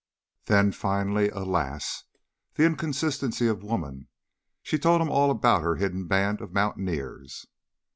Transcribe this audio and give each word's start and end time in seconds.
Then, 0.45 0.71
finally, 0.71 1.29
alas! 1.29 2.05
the 2.55 2.65
inconsistency 2.65 3.45
of 3.45 3.61
woman! 3.61 4.07
she 4.63 4.79
told 4.79 4.99
him 4.99 5.11
all 5.11 5.29
about 5.29 5.61
her 5.61 5.75
hidden 5.75 6.07
band 6.07 6.41
of 6.41 6.51
mountaineers. 6.53 7.45